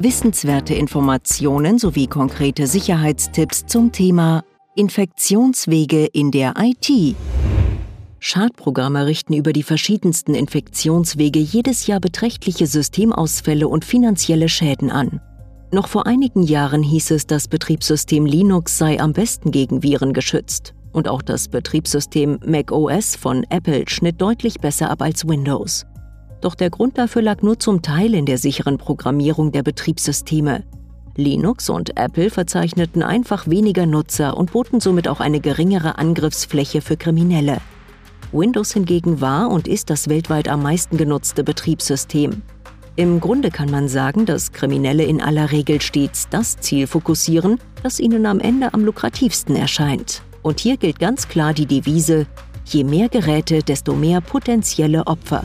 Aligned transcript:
Wissenswerte 0.00 0.74
Informationen 0.74 1.76
sowie 1.80 2.06
konkrete 2.06 2.68
Sicherheitstipps 2.68 3.66
zum 3.66 3.90
Thema 3.90 4.44
Infektionswege 4.76 6.06
in 6.12 6.30
der 6.30 6.54
IT. 6.56 7.16
Schadprogramme 8.20 9.06
richten 9.06 9.32
über 9.32 9.52
die 9.52 9.64
verschiedensten 9.64 10.36
Infektionswege 10.36 11.40
jedes 11.40 11.88
Jahr 11.88 11.98
beträchtliche 11.98 12.68
Systemausfälle 12.68 13.66
und 13.66 13.84
finanzielle 13.84 14.48
Schäden 14.48 14.92
an. 14.92 15.20
Noch 15.72 15.88
vor 15.88 16.06
einigen 16.06 16.44
Jahren 16.44 16.84
hieß 16.84 17.10
es, 17.10 17.26
das 17.26 17.48
Betriebssystem 17.48 18.24
Linux 18.24 18.78
sei 18.78 19.00
am 19.00 19.12
besten 19.12 19.50
gegen 19.50 19.82
Viren 19.82 20.12
geschützt. 20.12 20.74
Und 20.92 21.08
auch 21.08 21.22
das 21.22 21.48
Betriebssystem 21.48 22.38
macOS 22.46 23.16
von 23.16 23.44
Apple 23.50 23.82
schnitt 23.88 24.20
deutlich 24.20 24.60
besser 24.60 24.90
ab 24.90 25.02
als 25.02 25.26
Windows. 25.26 25.86
Doch 26.40 26.54
der 26.54 26.70
Grund 26.70 26.98
dafür 26.98 27.22
lag 27.22 27.42
nur 27.42 27.58
zum 27.58 27.82
Teil 27.82 28.14
in 28.14 28.26
der 28.26 28.38
sicheren 28.38 28.78
Programmierung 28.78 29.52
der 29.52 29.62
Betriebssysteme. 29.62 30.64
Linux 31.16 31.68
und 31.68 31.98
Apple 31.98 32.30
verzeichneten 32.30 33.02
einfach 33.02 33.48
weniger 33.48 33.86
Nutzer 33.86 34.36
und 34.36 34.52
boten 34.52 34.78
somit 34.78 35.08
auch 35.08 35.18
eine 35.18 35.40
geringere 35.40 35.98
Angriffsfläche 35.98 36.80
für 36.80 36.96
Kriminelle. 36.96 37.58
Windows 38.30 38.72
hingegen 38.72 39.20
war 39.20 39.50
und 39.50 39.66
ist 39.66 39.90
das 39.90 40.08
weltweit 40.08 40.48
am 40.48 40.62
meisten 40.62 40.96
genutzte 40.96 41.42
Betriebssystem. 41.42 42.42
Im 42.94 43.20
Grunde 43.20 43.50
kann 43.50 43.70
man 43.70 43.88
sagen, 43.88 44.26
dass 44.26 44.52
Kriminelle 44.52 45.04
in 45.04 45.20
aller 45.20 45.50
Regel 45.50 45.80
stets 45.80 46.28
das 46.28 46.56
Ziel 46.56 46.86
fokussieren, 46.86 47.58
das 47.82 48.00
ihnen 48.00 48.26
am 48.26 48.38
Ende 48.38 48.74
am 48.74 48.84
lukrativsten 48.84 49.56
erscheint. 49.56 50.22
Und 50.42 50.60
hier 50.60 50.76
gilt 50.76 50.98
ganz 50.98 51.28
klar 51.28 51.52
die 51.52 51.66
Devise, 51.66 52.26
je 52.64 52.84
mehr 52.84 53.08
Geräte, 53.08 53.62
desto 53.62 53.94
mehr 53.94 54.20
potenzielle 54.20 55.06
Opfer. 55.06 55.44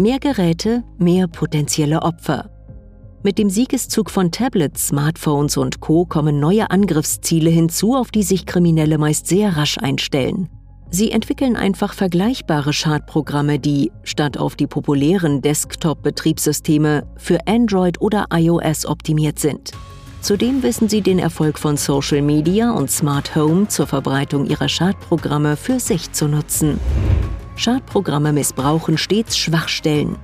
Mehr 0.00 0.18
Geräte, 0.18 0.82
mehr 0.96 1.28
potenzielle 1.28 2.00
Opfer. 2.00 2.48
Mit 3.22 3.36
dem 3.36 3.50
Siegeszug 3.50 4.10
von 4.10 4.32
Tablets, 4.32 4.86
Smartphones 4.86 5.58
und 5.58 5.80
Co 5.80 6.06
kommen 6.06 6.40
neue 6.40 6.70
Angriffsziele 6.70 7.50
hinzu, 7.50 7.94
auf 7.94 8.10
die 8.10 8.22
sich 8.22 8.46
Kriminelle 8.46 8.96
meist 8.96 9.26
sehr 9.26 9.58
rasch 9.58 9.76
einstellen. 9.76 10.48
Sie 10.88 11.10
entwickeln 11.10 11.54
einfach 11.54 11.92
vergleichbare 11.92 12.72
Schadprogramme, 12.72 13.58
die, 13.58 13.92
statt 14.02 14.38
auf 14.38 14.56
die 14.56 14.66
populären 14.66 15.42
Desktop-Betriebssysteme, 15.42 17.06
für 17.18 17.46
Android 17.46 18.00
oder 18.00 18.24
iOS 18.32 18.86
optimiert 18.86 19.38
sind. 19.38 19.72
Zudem 20.22 20.62
wissen 20.62 20.88
sie 20.88 21.02
den 21.02 21.18
Erfolg 21.18 21.58
von 21.58 21.76
Social 21.76 22.22
Media 22.22 22.70
und 22.70 22.90
Smart 22.90 23.36
Home 23.36 23.68
zur 23.68 23.86
Verbreitung 23.86 24.46
ihrer 24.46 24.70
Schadprogramme 24.70 25.58
für 25.58 25.78
sich 25.78 26.10
zu 26.12 26.26
nutzen. 26.26 26.80
Schadprogramme 27.60 28.32
missbrauchen 28.32 28.96
stets 28.96 29.36
Schwachstellen. 29.36 30.16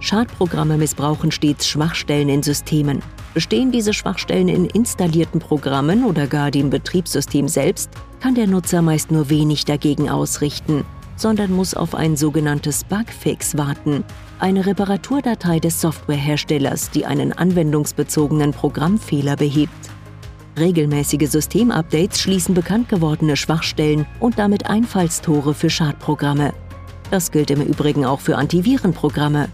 Schadprogramme 0.00 0.76
missbrauchen 0.76 1.30
stets 1.30 1.68
Schwachstellen 1.68 2.28
in 2.28 2.42
Systemen. 2.42 3.00
Bestehen 3.32 3.70
diese 3.70 3.94
Schwachstellen 3.94 4.48
in 4.48 4.66
installierten 4.66 5.38
Programmen 5.38 6.04
oder 6.04 6.26
gar 6.26 6.50
dem 6.50 6.70
Betriebssystem 6.70 7.46
selbst, 7.46 7.90
kann 8.20 8.34
der 8.34 8.48
Nutzer 8.48 8.82
meist 8.82 9.12
nur 9.12 9.30
wenig 9.30 9.66
dagegen 9.66 10.10
ausrichten, 10.10 10.84
sondern 11.14 11.52
muss 11.52 11.74
auf 11.74 11.94
ein 11.94 12.16
sogenanntes 12.16 12.82
Bugfix 12.82 13.56
warten, 13.56 14.02
eine 14.40 14.66
Reparaturdatei 14.66 15.60
des 15.60 15.80
Softwareherstellers, 15.80 16.90
die 16.90 17.06
einen 17.06 17.32
anwendungsbezogenen 17.32 18.50
Programmfehler 18.50 19.36
behebt. 19.36 19.70
Regelmäßige 20.58 21.30
Systemupdates 21.30 22.20
schließen 22.20 22.54
bekannt 22.54 22.88
gewordene 22.88 23.36
Schwachstellen 23.36 24.06
und 24.18 24.40
damit 24.40 24.68
Einfallstore 24.68 25.54
für 25.54 25.70
Schadprogramme. 25.70 26.52
Das 27.10 27.30
gilt 27.30 27.50
im 27.50 27.62
Übrigen 27.62 28.04
auch 28.04 28.20
für 28.20 28.36
Antivirenprogramme. 28.36 29.48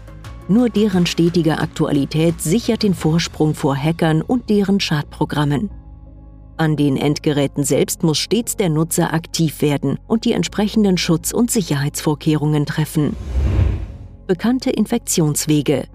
Nur 0.47 0.69
deren 0.69 1.05
stetige 1.05 1.59
Aktualität 1.59 2.41
sichert 2.41 2.83
den 2.83 2.93
Vorsprung 2.93 3.53
vor 3.55 3.75
Hackern 3.75 4.21
und 4.21 4.49
deren 4.49 4.79
Schadprogrammen. 4.79 5.69
An 6.57 6.75
den 6.75 6.97
Endgeräten 6.97 7.63
selbst 7.63 8.03
muss 8.03 8.17
stets 8.17 8.55
der 8.55 8.69
Nutzer 8.69 9.13
aktiv 9.13 9.61
werden 9.61 9.97
und 10.07 10.25
die 10.25 10.33
entsprechenden 10.33 10.97
Schutz- 10.97 11.31
und 11.31 11.49
Sicherheitsvorkehrungen 11.49 12.65
treffen. 12.65 13.15
Bekannte 14.27 14.69
Infektionswege. 14.69 15.85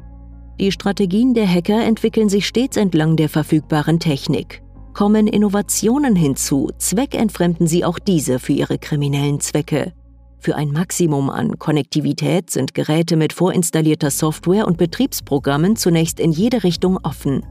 Die 0.59 0.73
Strategien 0.73 1.35
der 1.35 1.49
Hacker 1.49 1.85
entwickeln 1.85 2.29
sich 2.29 2.47
stets 2.47 2.77
entlang 2.77 3.17
der 3.17 3.29
verfügbaren 3.29 4.01
Technik. 4.01 4.63
Kommen 4.95 5.27
Innovationen 5.27 6.17
hinzu, 6.17 6.71
zweckentfremden 6.79 7.67
sie 7.67 7.85
auch 7.85 7.99
diese 7.99 8.39
für 8.39 8.55
ihre 8.55 8.79
kriminellen 8.79 9.41
Zwecke. 9.41 9.93
Für 10.39 10.57
ein 10.57 10.71
Maximum 10.71 11.31
an 11.31 11.59
Konnektivität 11.59 12.51
sind 12.51 12.75
Geräte 12.75 13.17
mit 13.17 13.33
vorinstallierter 13.33 14.11
Software 14.11 14.67
und 14.67 14.77
Betriebsprogrammen 14.79 15.77
zunächst 15.77 16.21
in 16.21 16.33
jede 16.33 16.63
Richtung 16.63 16.99
offen. 17.03 17.45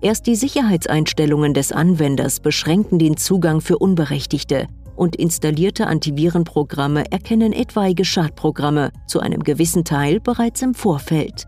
Erst 0.00 0.26
die 0.26 0.34
Sicherheitseinstellungen 0.34 1.54
des 1.54 1.72
Anwenders 1.72 2.40
beschränken 2.40 2.98
den 2.98 3.16
Zugang 3.16 3.60
für 3.60 3.78
Unberechtigte 3.78 4.66
und 4.96 5.16
installierte 5.16 5.86
Antivirenprogramme 5.86 7.10
erkennen 7.10 7.52
etwaige 7.52 8.04
Schadprogramme 8.04 8.92
zu 9.06 9.20
einem 9.20 9.42
gewissen 9.42 9.84
Teil 9.84 10.20
bereits 10.20 10.62
im 10.62 10.74
Vorfeld. 10.74 11.46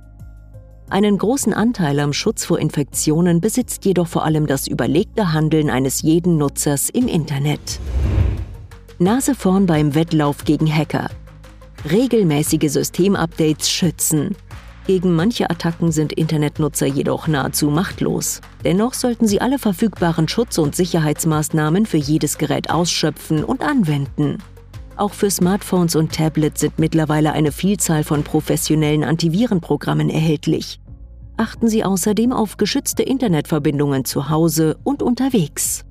Einen 0.88 1.18
großen 1.18 1.52
Anteil 1.52 1.98
am 1.98 2.12
Schutz 2.12 2.44
vor 2.44 2.60
Infektionen 2.60 3.40
besitzt 3.40 3.84
jedoch 3.84 4.06
vor 4.06 4.24
allem 4.24 4.46
das 4.46 4.68
überlegte 4.68 5.32
Handeln 5.32 5.68
eines 5.68 6.02
jeden 6.02 6.38
Nutzers 6.38 6.90
im 6.90 7.08
Internet. 7.08 7.80
Nase 8.98 9.34
vorn 9.34 9.66
beim 9.66 9.94
Wettlauf 9.94 10.44
gegen 10.44 10.74
Hacker. 10.74 11.10
Regelmäßige 11.90 12.70
Systemupdates 12.70 13.68
schützen. 13.70 14.34
Gegen 14.86 15.14
manche 15.14 15.50
Attacken 15.50 15.92
sind 15.92 16.14
Internetnutzer 16.14 16.86
jedoch 16.86 17.26
nahezu 17.26 17.68
machtlos. 17.68 18.40
Dennoch 18.64 18.94
sollten 18.94 19.26
sie 19.26 19.42
alle 19.42 19.58
verfügbaren 19.58 20.28
Schutz- 20.28 20.56
und 20.56 20.74
Sicherheitsmaßnahmen 20.74 21.84
für 21.84 21.98
jedes 21.98 22.38
Gerät 22.38 22.70
ausschöpfen 22.70 23.44
und 23.44 23.60
anwenden. 23.60 24.38
Auch 24.96 25.12
für 25.12 25.30
Smartphones 25.30 25.94
und 25.94 26.14
Tablets 26.14 26.62
sind 26.62 26.78
mittlerweile 26.78 27.32
eine 27.32 27.52
Vielzahl 27.52 28.02
von 28.02 28.22
professionellen 28.22 29.04
Antivirenprogrammen 29.04 30.08
erhältlich. 30.08 30.80
Achten 31.36 31.68
Sie 31.68 31.84
außerdem 31.84 32.32
auf 32.32 32.56
geschützte 32.56 33.02
Internetverbindungen 33.02 34.06
zu 34.06 34.30
Hause 34.30 34.78
und 34.84 35.02
unterwegs. 35.02 35.85